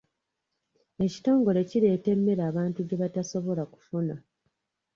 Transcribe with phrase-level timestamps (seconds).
[1.07, 4.15] Ekitongole kireeta emmere abantu gye batasobola kufuna.